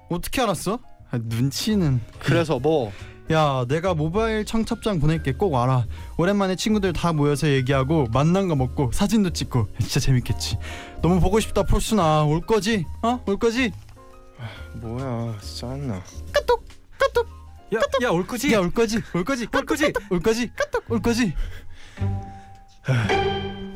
[0.08, 0.78] 어떻게 알았어?
[1.10, 2.90] 아, 눈치는 그래서 뭐
[3.32, 8.90] 야 내가 모바일 청첩장 보낼게 꼭 와라 오랜만에 친구들 다 모여서 얘기하고 만난 거 먹고
[8.92, 10.58] 사진도 찍고 진짜 재밌겠지
[11.00, 12.84] 너무 보고 싶다 폴순아 올 거지?
[13.02, 13.20] 어?
[13.26, 13.72] 올 거지?
[14.74, 16.02] 뭐야 짜증나.
[17.74, 18.52] 야, 야, 올 거지?
[18.52, 19.00] 야 올 거지?
[19.14, 19.46] 올 거지?
[19.54, 19.92] 올 거지?
[20.10, 20.50] 올 거지?
[20.54, 21.34] 까똑 올 거지?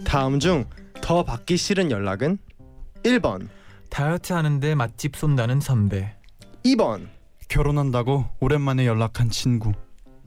[0.05, 0.67] 다음 중
[1.07, 2.37] 더 받기 싫은 연락은
[3.05, 3.49] 1번,
[3.91, 6.17] 다이어트 하는데 맛집 쏜다는 선배.
[6.65, 7.07] 2번.
[7.49, 9.73] 결혼한다고 오랜만에 연락한 친구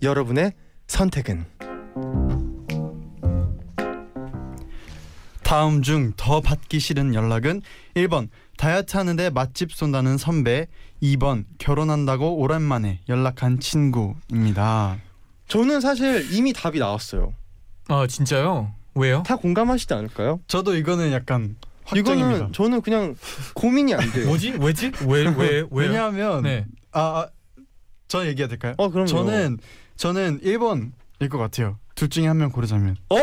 [0.02, 0.54] 여러분의
[0.88, 1.46] 선택은
[5.44, 7.62] 다음 중 더 받기 싫은 연락은
[7.96, 10.68] 1번 다이어트 하는데 맛집 쏜다는 선배
[11.02, 14.98] 2번 결혼한다고 오랜만에 연락한 친구입니다
[15.48, 17.34] 저는 사실 이미 답이 나왔어요.
[17.88, 18.72] 아, 진짜요?
[18.94, 19.24] 왜요?
[19.26, 20.40] 다 공감하시지 않을까요?
[20.46, 21.56] 저도 이거는 약간
[21.86, 23.16] 확정입니다 이거는 저는 그냥
[23.56, 24.28] 고민이 안 돼요.
[24.28, 24.52] 뭐지?
[24.60, 24.92] 왜지?
[25.08, 25.66] 왜, 왜, 왜?
[25.72, 26.66] 왜냐하면 네.
[26.92, 27.28] 아, 아,
[28.08, 28.74] 저 얘기해도 될까요?
[28.78, 29.58] 어 그럼 저는
[29.98, 31.78] 저는 1번일 것 같아요.
[31.96, 32.96] 둘 중에 한 명 고르자면.
[33.10, 33.16] 어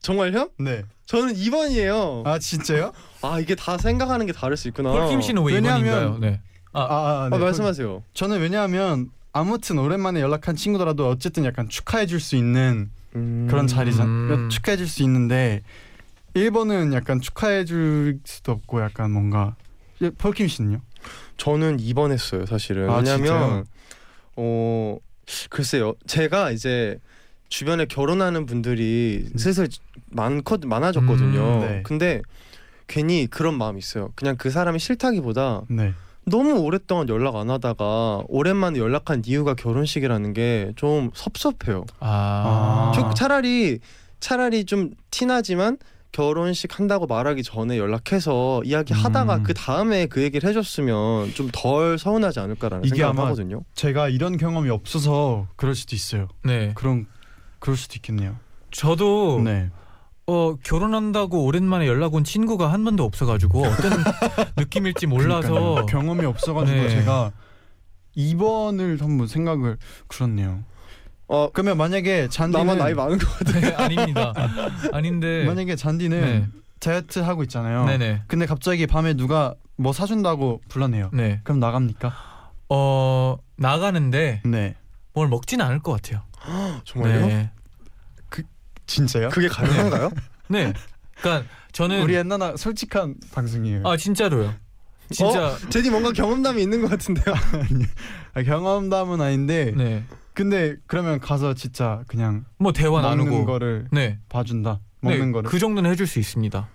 [0.00, 0.50] 정말요?
[0.58, 0.84] 네.
[1.06, 2.26] 저는 2번이에요.
[2.26, 2.92] 아, 아 진짜요?
[3.40, 4.92] 이게 다 생각하는 게 다를 수 있구나.
[4.92, 6.18] 폴킴 씨는 왜 왜냐하면- 이번인가요?
[6.18, 6.40] 네.
[6.72, 7.38] 아, 아, 아, 네.
[7.38, 8.02] 말씀하세요.
[8.14, 13.46] 저는 왜냐하면 아무튼 오랜만에 연락한 친구더라도 어쨌든 약간 축하해 줄 수 있는 음...
[13.48, 14.06] 그런 자리잖.
[14.06, 14.48] 음.
[14.50, 15.62] 축하해 줄 수 있는데
[16.34, 19.56] 1번은 약간 축하해 줄 수도 없고 약간 뭔가
[20.02, 20.80] 예, 폴킴 씨는요?
[21.36, 22.88] 저는 2번 했어요, 사실은.
[22.90, 23.64] 아, 왜냐면?
[24.36, 24.96] 어
[25.50, 25.94] 글쎄요.
[26.06, 26.98] 제가 이제
[27.48, 29.68] 주변에 결혼하는 분들이 슬슬
[30.10, 31.40] 많거 많아졌거든요.
[31.40, 31.82] 음, 네.
[31.84, 32.22] 근데
[32.86, 34.10] 괜히 그런 마음이 있어요.
[34.14, 35.92] 그냥 그 사람이 싫다기보다 네.
[36.24, 41.84] 너무 오랫동안 연락 안 하다가 오랜만에 연락한 이유가 결혼식이라는 게 좀 섭섭해요.
[42.00, 42.92] 아.
[43.16, 43.80] 차라리
[44.20, 45.78] 차라리 좀 티나지만
[46.18, 49.42] 결혼식 한다고 말하기 전에 연락해서 이야기 하다가 음.
[49.44, 53.62] 그 다음에 그 얘기를 해줬으면 좀 덜 서운하지 않을까라는 이게 생각을 아마 하거든요.
[53.74, 56.26] 제가 이런 경험이 없어서 그럴 수도 있어요.
[56.44, 56.72] 네.
[56.74, 57.06] 그런
[57.60, 58.34] 그럴 수도 있겠네요.
[58.72, 59.70] 저도 네.
[60.26, 63.92] 어 결혼한다고 오랜만에 연락 온 친구가 한 번도 없어가지고 어떤
[64.58, 65.86] 느낌일지 몰라서 그러니까요.
[65.86, 66.88] 경험이 없어가지고 네.
[66.88, 67.30] 제가
[68.16, 69.78] 2번을 한번 생각을
[70.08, 70.64] 그렇네요.
[71.28, 73.60] 어 그러면 만약에 잔디는 나만 나이 많은 거 같아.
[73.60, 74.32] 네, 아닙니다.
[74.92, 75.44] 아닌데.
[75.44, 76.48] 만약에 잔디는 네.
[76.80, 77.84] 다이어트 하고 있잖아요.
[77.84, 78.22] 네네.
[78.26, 81.10] 근데 갑자기 밤에 누가 뭐 사준다고 불러내요.
[81.12, 81.40] 네.
[81.44, 82.14] 그럼 나갑니까?
[82.70, 84.74] 어 나가는데 네.
[85.12, 86.22] 뭘 먹지는 않을 것 같아요.
[86.84, 87.26] 정말요?
[87.26, 87.50] 네.
[88.88, 89.28] 진짜요?
[89.28, 90.10] 그게 가능한가요?
[90.48, 90.72] 네.
[91.20, 93.82] 그러니까 저는 우리 옛날 솔직한 방송이에요.
[93.84, 94.54] 아 진짜로요.
[95.10, 97.34] 진짜 제디 뭔가 경험담이 있는 것 같은데요.
[98.34, 100.04] 아, 경험담은 아닌데 네.
[100.38, 104.20] 근데 그러면 가서 진짜 그냥 뭐 대화 나누고 거를 네.
[104.28, 104.78] 봐준다.
[105.00, 105.32] 먹는 네.
[105.32, 106.68] 거를 그 정도는 해줄 수 있습니다.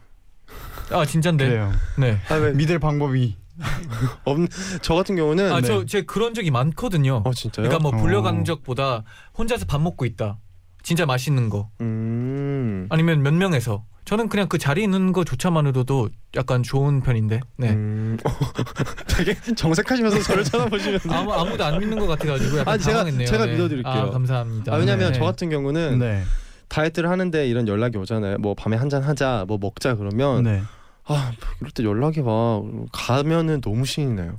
[0.91, 1.47] 아 진짠데.
[1.47, 1.71] 그래요.
[1.97, 2.19] 네.
[2.27, 3.37] 아, 왜, 믿을 방법이
[4.25, 4.37] 없,
[4.81, 5.67] 저 같은 경우는 아 네.
[5.67, 7.21] 저제 그런 적이 많거든요.
[7.23, 7.69] 어 진짜요?
[7.69, 8.01] 그러니까 뭐 어.
[8.03, 9.05] 불려간 적보다
[9.37, 10.39] 혼자서 밥 먹고 있다.
[10.83, 12.87] 진짜 맛있는 거 음.
[12.89, 17.39] 아니면 몇 명에서 저는 그냥 그 자리에 있는 거조차만으로도 약간 좋은 편인데.
[17.57, 17.69] 네.
[17.69, 18.17] 음.
[19.07, 21.09] 되게 정색하시면서 저를 쳐다보시면서.
[21.13, 23.27] 아무 아무도 안 믿는 것 같아가지고 약간 아, 제가- 당황했네요.
[23.27, 23.51] 제가 네.
[23.53, 23.93] 믿어드릴게요.
[23.93, 24.73] 아 감사합니다.
[24.73, 25.17] 아, 왜냐면 네.
[25.19, 26.21] 저 같은 경우는 네.
[26.67, 28.39] 다이어트를 하는데 이런 연락이 오잖아요.
[28.39, 30.61] 뭐 밤에 한 잔 하자, 뭐 먹자 그러면 네.
[31.05, 34.37] 아 이럴 때 연락이 와 가면은 너무 신이 나요.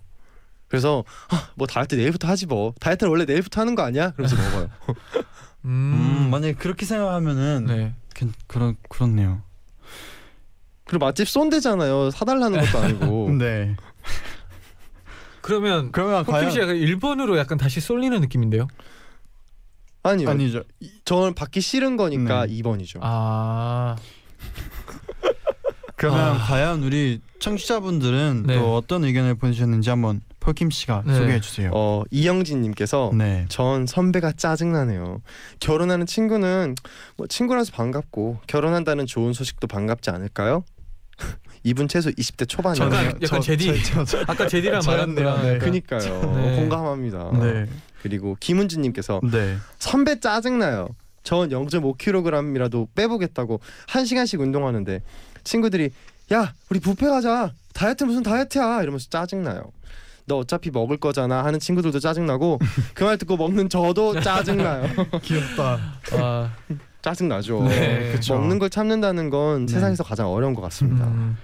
[0.68, 4.10] 그래서 아, 뭐 다이어트 내일부터 하지 뭐 다이어트는 원래 내일부터 하는 거 아니야?
[4.10, 4.68] 그러면서 먹어요.
[5.64, 6.30] 음, 음.
[6.30, 7.94] 만약에 그렇게 생각하면은 네.
[8.14, 9.42] 괜- 그런 그렇네요.
[10.84, 12.10] 그리고 맛집 쏜대잖아요.
[12.10, 13.30] 사달라는 것도 아니고.
[13.38, 13.74] 네.
[15.40, 18.66] 그러면 그러면 과연 약간 일본으로 약간 다시 쏠리는 느낌인데요?
[20.02, 20.28] 아니요.
[20.30, 20.62] 아니죠.
[20.80, 22.52] 이- 저는 받기 싫은 거니까 네.
[22.62, 22.98] 2번이죠.
[23.02, 23.96] 아
[25.96, 26.38] 그러면 아.
[26.38, 28.58] 과연 우리 청취자분들은 네.
[28.58, 31.14] 또 어떤 의견을 보내주셨는지 한번 폴킴 씨가 네.
[31.14, 31.70] 소개해 주세요.
[31.72, 33.46] 어 이영진 님께서 네.
[33.48, 35.22] 전 선배가 짜증나네요.
[35.58, 36.74] 결혼하는 친구는
[37.16, 40.62] 뭐 친구라서 반갑고 결혼한다는 좋은 소식도 반갑지 않을까요?
[41.64, 42.84] 이분 최소 20대 초반이에요.
[42.86, 43.82] 약간- 저는- 약간 저- 제디.
[43.84, 45.24] 저- 저- 아까 제디랑 말한 저였네요.
[45.24, 45.58] 거랑 네.
[45.58, 46.32] 그니까요.
[46.36, 46.56] 네.
[46.56, 47.30] 공감합니다.
[47.40, 47.66] 네.
[48.02, 49.56] 그리고 김은지님께서 네.
[49.78, 50.88] 선배 짜증나요.
[51.22, 55.00] 전 0.5kg이라도 빼보겠다고 한 시간씩 운동하는데
[55.42, 55.88] 친구들이
[56.34, 59.72] 야 우리 뷔페 가자 다이어트 무슨 다이어트야 이러면서 짜증나요.
[60.26, 62.58] 너 어차피 먹을 거잖아 하는 친구들도 짜증나고
[62.94, 64.88] 그 말 듣고 먹는 저도 짜증나요.
[65.22, 65.78] 귀엽다.
[66.12, 66.50] 아,
[67.02, 67.64] 짜증나죠.
[67.68, 68.34] 네, 그쵸.
[68.34, 69.72] 먹는 걸 참는다는 건 네.
[69.74, 71.06] 세상에서 가장 어려운 것 같습니다.
[71.06, 71.36] 음,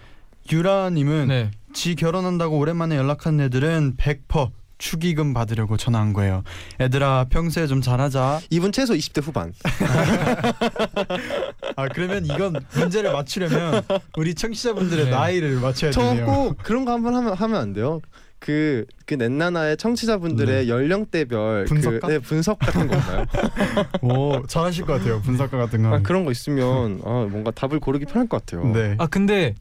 [0.51, 1.51] 유라님은 네.
[1.75, 6.43] 지 결혼한다고 오랜만에 연락한 애들은 100% 축의금 받으려고 전화한 거예요.
[6.81, 8.41] 애들아 평소에 좀 잘하자.
[8.49, 9.53] 이분 최소 20대 후반.
[11.77, 13.83] 아 그러면 이건 문제를 맞추려면
[14.17, 15.11] 우리 청취자분들의 네.
[15.11, 16.25] 나이를 맞춰야 저 되네요.
[16.25, 18.01] 꼭 그런 거 한번 하면 하면 안 돼요?
[18.41, 22.07] 그, 그 넷나나의 청취자분들의 연령대별 분석가?
[22.09, 23.25] 그, 네, 분석 같은 건가요?
[24.03, 25.21] 오 잘하실 것 같아요.
[25.21, 25.95] 분석가 같은 거.
[25.95, 28.73] 아, 그런 거 있으면 아, 뭔가 답을 고르기 편할 것 같아요.
[28.73, 28.97] 네.
[28.99, 29.55] 아 근데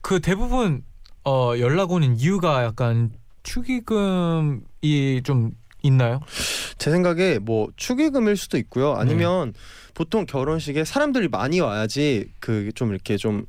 [0.00, 0.82] 그 대부분
[1.24, 3.10] 어 연락 오는 이유가 약간
[3.44, 6.20] 축의금이 좀 있나요?
[6.78, 8.94] 제 생각에 뭐 축의금일 수도 있고요.
[8.94, 9.52] 아니면
[9.94, 13.44] 보통 결혼식에 사람들이 많이 와야지 그 좀 이렇게 좀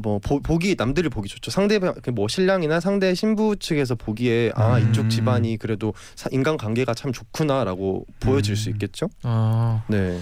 [0.00, 1.50] 뭐 보기 남들이 보기 좋죠.
[1.50, 4.88] 상대방 그뭐 신랑이나 상대 신부 측에서 보기에 아 음.
[4.90, 8.74] 이쪽 집안이 그래도 사- 인간 관계가 참 좋구나라고 보여질 수 음.
[8.74, 9.08] 있겠죠.
[9.22, 10.18] 아 네.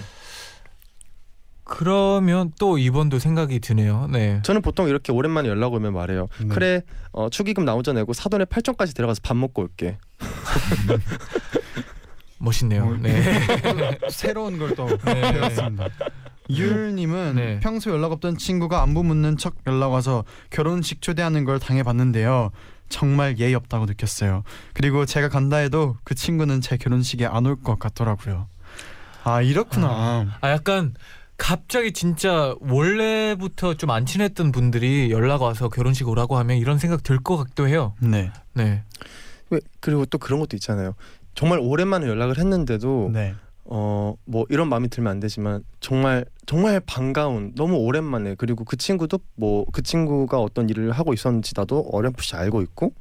[1.69, 4.07] 그러면 또 이번도 생각이 드네요.
[4.11, 4.39] 네.
[4.43, 6.27] 저는 보통 이렇게 오랜만에 연락 오면 말해요.
[6.39, 6.47] 네.
[6.47, 9.97] 그래 어, 축의금 나 혼자 내고 사돈의 팔촌까지 데려가서 밥 먹고 올게.
[12.39, 12.83] 멋있네요.
[12.83, 13.21] 어, 네.
[14.09, 15.33] 새로운 걸또 네.
[15.33, 15.87] 배웠습니다.
[16.49, 17.59] 유일님은 네.
[17.61, 22.51] 평소 연락 없던 친구가 안부 묻는 척 연락 와서 결혼식 초대하는 걸 당해봤는데요.
[22.89, 24.43] 정말 예의 없다고 느꼈어요.
[24.73, 28.47] 그리고 제가 간다 해도 그 친구는 제 결혼식에 안 올 것 같더라고요.
[29.23, 30.37] 아 이렇구나.
[30.39, 30.93] 아 약간
[31.35, 37.19] 갑자기 진짜 원래부터 좀 안 친했던 분들이 연락 와서 결혼식 오라고 하면 이런 생각 들
[37.19, 37.93] 것 같기도 해요.
[37.99, 38.31] 네.
[38.53, 38.83] 네.
[39.49, 40.93] 왜 그리고 또 그런 것도 있잖아요.
[41.35, 43.35] 정말 오랜만에 연락을 했는데도 네.
[43.69, 49.19] 어 뭐 이런 마음이 들면 안 되지만 정말 정말 반가운 너무 오랜만에 그리고 그 친구도
[49.35, 52.93] 뭐 그 친구가 어떤 일을 하고 있었는지 나도 어렴풋이 알고 있고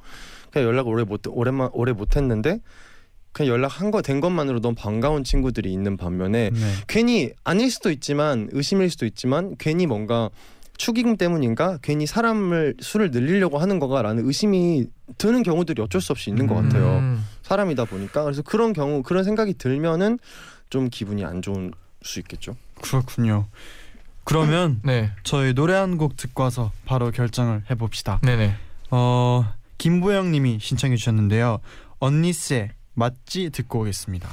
[0.50, 2.60] 그냥 연락을 오래 못 오랜만 오래 못 했는데
[3.32, 6.58] 그냥 연락한 거 된 것만으로 너무 반가운 친구들이 있는 반면에 네.
[6.88, 10.30] 괜히 아닐 수도 있지만 의심일 수도 있지만 괜히 뭔가
[10.78, 14.86] 축의금 때문인가 괜히 사람을 수를 늘리려고 하는 거가라는 의심이
[15.18, 16.98] 드는 경우들이 어쩔 수 없이 있는 것 같아요.
[16.98, 17.24] 음.
[17.42, 20.18] 사람이다 보니까 그래서 그런 경우 그런 생각이 들면은
[20.70, 22.56] 좀 기분이 안 좋을 수 있겠죠.
[22.82, 23.46] 그렇군요.
[24.24, 25.12] 그러면 네.
[25.22, 28.18] 저희 노래 한 곡 듣고 와서 바로 결정을 해봅시다.
[28.22, 28.54] 네네.
[28.90, 29.44] 어
[29.78, 31.58] 김보영님이 신청해 주셨는데요.
[31.98, 34.28] 언니세 맞지 듣고 오겠습니다.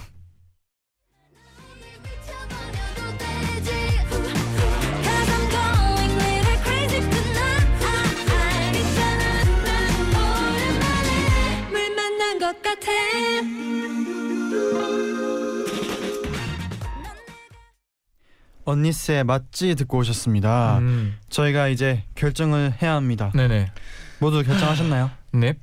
[18.66, 20.78] 언니세 맞지 듣고 오셨습니다.
[20.80, 21.18] 음.
[21.30, 23.32] 저희가 이제 결정을 해야 합니다.
[23.36, 23.72] 네네.
[24.20, 25.12] 모두 결정하셨나요?
[25.34, 25.56] 네.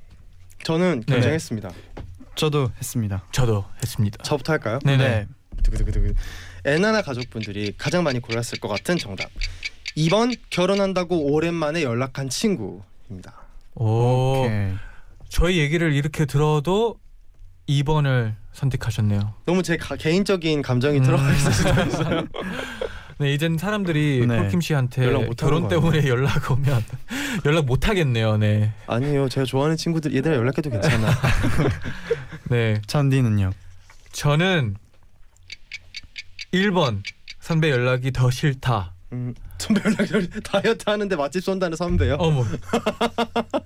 [0.63, 1.15] 저는 네.
[1.15, 1.71] 결정했습니다.
[2.35, 3.25] 저도 했습니다.
[3.33, 4.23] 저도 했습니다.
[4.23, 4.79] 저부터 할까요?
[4.85, 5.27] 네네.
[5.63, 6.15] 두구두구두구.
[6.67, 9.29] 애나나 가족분들이 가장 많이 골랐을 것 같은 정답.
[9.97, 13.35] 2번 결혼한다고 오랜만에 연락한 친구입니다.
[13.75, 14.43] 오.
[14.45, 14.73] 오케이.
[15.29, 16.99] 저희 얘기를 이렇게 들어도
[17.69, 19.35] 2번을 선택하셨네요.
[19.47, 21.03] 너무 제 가- 개인적인 감정이 음.
[21.03, 22.27] 들어가 있어요.
[23.21, 24.39] 네, 이젠 사람들이 네.
[24.39, 26.83] 폴킴 씨한테 연락 결혼 거 때문에 연락 오면
[27.45, 28.39] 연락 못 하겠네요.
[28.39, 28.73] 네.
[28.87, 31.11] 아니요, 제가 좋아하는 친구들 얘들아 연락해도 괜찮아.
[32.49, 32.81] 네.
[32.87, 33.51] 잔디는요?
[34.13, 34.75] 저는
[36.55, 37.03] 1번
[37.41, 38.95] 선배 연락이 더 싫다.
[39.13, 42.15] 음, 선배 연락 다이어트 하는데 맛집 쏜다는 선배요.
[42.15, 42.43] 어머.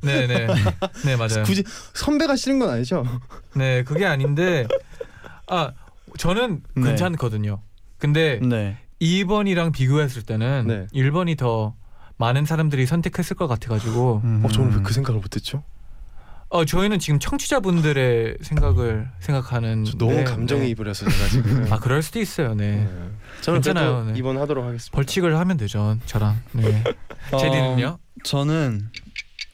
[0.02, 0.48] 네, 네.
[1.04, 1.44] 네, 맞아요.
[1.44, 1.62] 굳이
[1.92, 3.04] 선배가 싫은 건 아니죠?
[3.54, 4.66] 네, 그게 아닌데
[5.46, 5.70] 아,
[6.18, 6.82] 저는 네.
[6.82, 7.62] 괜찮거든요.
[7.98, 8.78] 근데 네.
[9.00, 10.86] 2번이랑 비교했을 때는 네.
[10.94, 11.74] 1번이 더
[12.16, 15.62] 많은 사람들이 선택했을 것 같아 가지고 어, 저는 왜 그 생각을 못했죠?
[16.50, 21.66] 어 저희는 지금 청취자분들의 생각을 생각하는 저 너무 네, 감정이입을 해서 제가 지금.
[21.72, 22.54] 아 그럴 수도 있어요.
[22.54, 22.76] 네.
[22.84, 23.10] 네.
[23.40, 24.12] 저는 괜찮아요, 네.
[24.16, 24.94] 이번 하도록 하겠습니다.
[24.94, 25.98] 벌칙을 하면 되죠.
[26.06, 26.38] 저랑.
[26.52, 26.84] 네.
[27.32, 27.98] 어, 제디는요?
[28.22, 28.88] 저는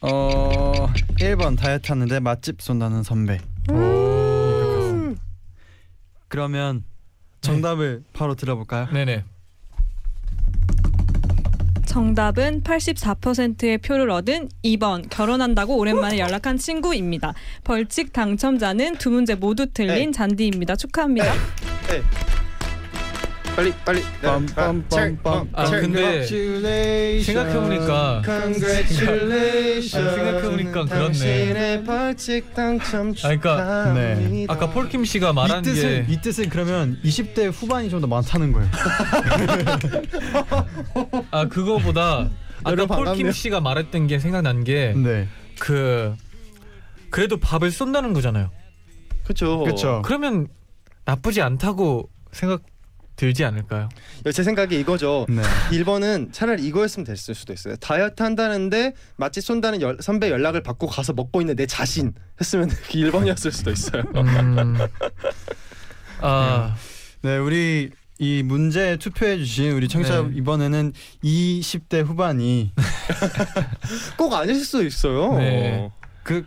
[0.03, 3.39] 어 1번 다이어트 하는데 맛집 쏜다는 선배.
[3.73, 5.15] 오.
[6.29, 6.85] 그러면
[7.41, 8.89] 정답을 바로 들어볼까요?
[8.93, 9.25] 네네.
[11.87, 17.35] 정답은 84%의 표를 얻은 2번 결혼한다고 오랜만에 연락한 친구입니다.
[17.65, 20.13] 벌칙 당첨자는 두 문제 모두 틀린 에이.
[20.13, 20.77] 잔디입니다.
[20.77, 21.33] 축하합니다.
[23.57, 24.03] 빨리 빨리.
[24.23, 25.49] 빰빰빰빰.
[25.53, 27.27] 아, 근데 Congratulations.
[27.27, 29.97] 생각해보니까 Congratulations.
[29.97, 31.85] 아, 생각해보니까 그렇네.
[31.87, 34.53] 아, 그러니까 축하합니다.
[34.53, 38.53] 아까 폴킴 씨가 말한 이 뜻은 게 이 뜻은 그러면 20대 후반이 좀 더 많다는
[38.53, 38.69] 거예요.
[41.31, 42.31] 아 그거보다
[42.65, 43.31] 아까 폴킴.
[43.33, 45.29] 씨가 말했던 게 생각난 게 네.
[45.59, 46.15] 그
[47.11, 48.51] 그래도 밥을 쏜다는 거잖아요.
[49.25, 49.59] 그렇죠.
[49.61, 50.03] 그렇죠.
[50.05, 50.49] 그러면
[51.05, 52.63] 나쁘지 않다고 생각
[53.21, 53.91] 들지 않을까요?
[54.33, 55.27] 제 생각에 이거죠.
[55.29, 55.43] 네.
[55.73, 57.77] 1번은 차라리 이거였으면 됐을 수도 있어요.
[57.77, 63.53] 다이어트 한다는데 맛집 쏜다는 열- 선배 연락을 받고 가서 먹고 있는 내 자신 했으면 1번이었을
[63.53, 64.05] 수도 있어요.
[64.17, 64.79] 음,
[66.23, 66.75] 아
[67.21, 70.31] 네, 우리 이 문제 투표해 주신 우리 청취자 네.
[70.37, 72.73] 이번에는 20대 후반이
[74.17, 75.37] 꼭 아닐 수도 있어요.
[75.37, 75.91] 네.
[76.23, 76.47] 그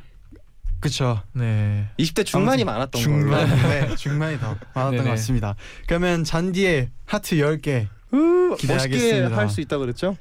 [0.84, 1.22] 그쵸.
[1.32, 1.88] 네.
[1.98, 3.62] 20대 중반이 많았던 중반, 걸로.
[3.69, 5.04] 네, 중반이 더 많았던 네네.
[5.06, 5.56] 것 같습니다.
[5.88, 8.17] 그러면 잔디의 하트 10개 우,
[8.50, 9.38] 멋있게 기대하겠습니다.
[9.38, 10.17] 할수 있다 그랬죠?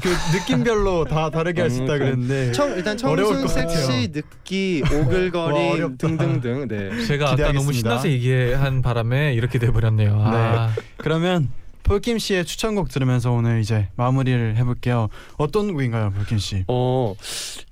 [0.00, 3.48] 그 느낌별로 다 다르게 할 수 있다 음, 그랬는데 청, 일단 청순.
[3.48, 6.06] 섹시, 느끼, 와, 오글거림 어렵다.
[6.06, 6.68] 등등등.
[6.68, 7.04] 네.
[7.04, 7.72] 제가 아까 너무 기대하겠습니다.
[7.78, 10.22] 신나서 얘기한 바람에 이렇게 돼버렸네요.
[10.24, 10.72] 아.
[10.96, 11.50] 그러면
[11.82, 15.08] 폴킴 씨의 추천곡 들으면서 오늘 이제 마무리를 해볼게요.
[15.36, 16.64] 어떤 곡인가요, 폴킴 씨?
[16.68, 17.14] 어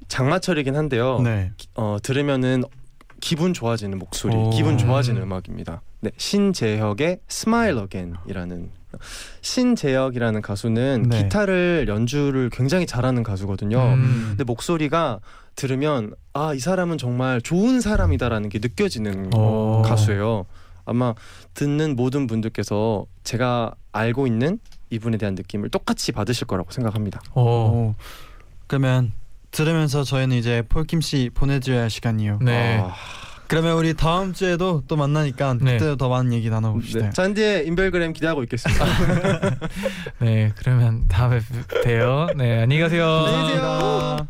[0.09, 1.21] 장마철이긴 한데요.
[1.21, 1.53] 네.
[1.75, 2.64] 어 들으면은
[3.21, 4.51] 기분 좋아지는 목소리, 오.
[4.51, 5.81] 기분 좋아지는 음악입니다.
[6.01, 8.71] 네, 신재혁의 Smile Again이라는
[9.40, 11.23] 신재혁이라는 가수는 네.
[11.25, 13.79] 기타를 연주를 굉장히 잘하는 가수거든요.
[13.81, 14.27] 음.
[14.31, 15.21] 근데 목소리가
[15.55, 19.83] 들으면 아 이 사람은 정말 좋은 사람이다라는 게 느껴지는 어.
[19.85, 20.45] 가수예요.
[20.85, 21.14] 아마
[21.55, 24.59] 듣는 모든 분들께서 제가 알고 있는
[24.90, 27.21] 이분에 대한 느낌을 똑같이 받으실 거라고 생각합니다.
[27.33, 27.42] 어.
[27.42, 27.95] 오.
[28.66, 29.12] 그러면
[29.57, 32.40] 들으면서 저희는 이제 폴킴 씨 보내드려야 할 시간이요.
[32.42, 32.79] 네.
[32.79, 32.95] 아,
[33.49, 35.73] 그러면 우리 다음 주에도 또 만나니까 네.
[35.73, 37.07] 그때도 더 많은 얘기 나눠봅시다.
[37.07, 37.11] 네.
[37.11, 38.85] 잔디의 인별그램 기대하고 있겠습니다.
[40.21, 40.53] 네.
[40.57, 41.40] 그러면 다음에
[41.85, 42.29] 봬요.
[42.37, 42.61] 네.
[42.62, 43.09] 안녕히 가세요.
[43.09, 44.29] 안녕히 계세요.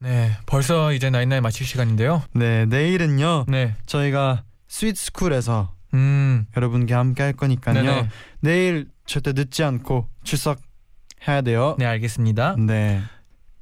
[0.00, 0.32] 네.
[0.44, 2.22] 벌써 이제 나인나인 마칠 시간인데요.
[2.34, 3.74] 네, 내일은요 네.
[3.86, 6.44] 저희가 Sweet School에서 음.
[6.58, 7.82] 여러분께 함께 할 거니까요.
[7.82, 8.08] 네네.
[8.40, 11.76] 내일 절대 늦지 않고 출석해야 돼요.
[11.78, 12.56] 네, 알겠습니다.
[12.58, 13.00] 네.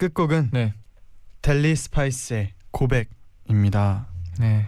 [0.03, 0.75] 끝곡은 네.
[1.43, 4.09] 델리 스파이스의 고백입니다.
[4.41, 4.67] 네.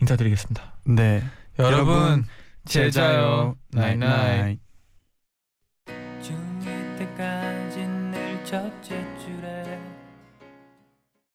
[0.00, 0.74] 인사드리겠습니다.
[0.84, 1.22] 네.
[1.60, 2.24] 여러분,
[2.64, 3.56] 제자요.
[3.70, 4.58] 나잇나잇.